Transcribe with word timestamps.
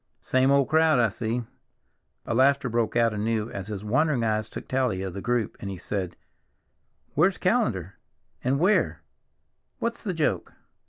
"Same 0.19 0.49
old 0.49 0.67
crowd, 0.67 0.97
I 0.97 1.09
see." 1.09 1.43
The 2.25 2.33
laughter 2.33 2.69
broke 2.69 2.95
out 2.95 3.13
anew 3.13 3.51
as 3.51 3.67
his 3.67 3.83
wandering 3.85 4.23
eyes 4.23 4.49
took 4.49 4.67
tally 4.67 5.03
of 5.03 5.13
the 5.13 5.21
group, 5.21 5.55
and 5.59 5.69
he 5.69 5.77
said, 5.77 6.15
"Where's 7.13 7.37
Callender? 7.37 7.99
and 8.43 8.59
Weir? 8.59 9.03
What's 9.77 10.01
the 10.01 10.15
joke?" 10.15 10.53